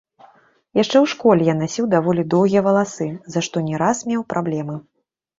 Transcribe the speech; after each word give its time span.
Яшчэ 0.81 0.97
ў 1.03 1.09
школе 1.11 1.41
я 1.49 1.53
насіў 1.59 1.85
даволі 1.93 2.23
доўгія 2.33 2.63
валасы, 2.67 3.07
за 3.35 3.43
што 3.49 3.57
не 3.67 3.81
раз 3.83 3.97
меў 4.13 4.23
праблемы. 4.33 4.79